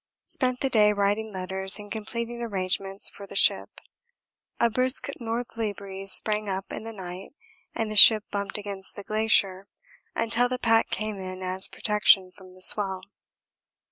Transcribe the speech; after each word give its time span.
Spent 0.25 0.61
the 0.61 0.69
day 0.71 0.91
writing 0.93 1.31
letters 1.31 1.77
and 1.77 1.91
completing 1.91 2.41
arrangements 2.41 3.07
for 3.07 3.27
the 3.27 3.35
ship 3.35 3.69
a 4.59 4.67
brisk 4.67 5.09
northerly 5.19 5.73
breeze 5.73 6.11
sprang 6.13 6.49
up 6.49 6.73
in 6.73 6.85
the 6.85 6.91
night 6.91 7.35
and 7.75 7.91
the 7.91 7.95
ship 7.95 8.23
bumped 8.31 8.57
against 8.57 8.95
the 8.95 9.03
glacier 9.03 9.67
until 10.15 10.49
the 10.49 10.57
pack 10.57 10.89
came 10.89 11.19
in 11.19 11.43
as 11.43 11.67
protection 11.67 12.31
from 12.31 12.55
the 12.55 12.63
swell. 12.63 13.03